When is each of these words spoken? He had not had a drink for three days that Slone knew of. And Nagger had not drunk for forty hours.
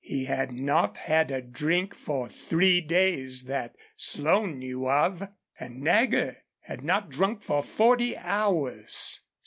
He 0.03 0.25
had 0.25 0.51
not 0.51 0.97
had 0.97 1.29
a 1.29 1.43
drink 1.43 1.93
for 1.93 2.27
three 2.27 2.81
days 2.81 3.43
that 3.43 3.75
Slone 3.95 4.57
knew 4.57 4.89
of. 4.89 5.27
And 5.59 5.81
Nagger 5.81 6.37
had 6.61 6.83
not 6.83 7.11
drunk 7.11 7.43
for 7.43 7.61
forty 7.61 8.17
hours. 8.17 9.21